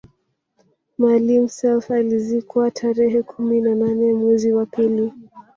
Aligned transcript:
Maalim 0.99 1.43
Self 1.57 1.91
alizikwa 1.91 2.71
tarehe 2.71 3.23
kumi 3.23 3.61
na 3.61 3.75
nane 3.75 4.13
mwezi 4.13 4.53
wa 4.53 4.65
pili 4.65 5.11